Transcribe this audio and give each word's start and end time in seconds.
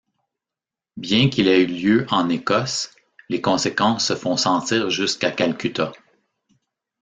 Bien 0.97 1.29
qu’il 1.29 1.47
ait 1.47 1.61
eu 1.61 1.67
lieu 1.67 2.07
en 2.09 2.27
Écosse 2.27 2.89
les 3.29 3.39
conséquences 3.39 4.07
se 4.07 4.15
font 4.15 4.35
sentir 4.35 4.89
jusqu’à 4.89 5.29
Calcutta. 5.29 5.91